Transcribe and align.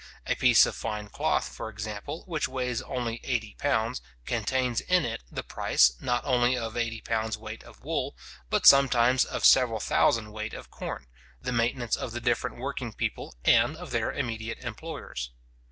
A 0.25 0.33
piece 0.33 0.65
of 0.65 0.73
fine 0.75 1.09
cloth, 1.09 1.47
for 1.49 1.69
example 1.69 2.23
which 2.25 2.47
weighs 2.47 2.81
only 2.81 3.21
eighty 3.23 3.53
pounds, 3.59 4.01
contains 4.25 4.81
in 4.81 5.05
it 5.05 5.21
the 5.31 5.43
price, 5.43 5.91
not 5.99 6.25
only 6.25 6.57
of 6.57 6.75
eighty 6.75 7.01
pounds 7.01 7.37
weight 7.37 7.61
of 7.63 7.83
wool, 7.83 8.17
but 8.49 8.65
sometimes 8.65 9.23
of 9.25 9.45
several 9.45 9.79
thousand 9.79 10.31
weight 10.31 10.55
of 10.55 10.71
corn, 10.71 11.05
the 11.39 11.51
maintenance 11.51 11.95
of 11.95 12.13
the 12.13 12.19
different 12.19 12.57
working 12.57 12.93
people, 12.93 13.35
and 13.45 13.77
of 13.77 13.91
their 13.91 14.11
immediate 14.11 14.57
employers. 14.61 15.29